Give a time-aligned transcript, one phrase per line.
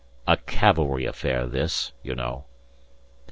[0.25, 2.45] "A cavalry affair this you know."